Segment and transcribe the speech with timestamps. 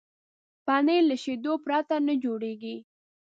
[0.65, 2.75] پنېر له شيدو پرته نه جوړېږي.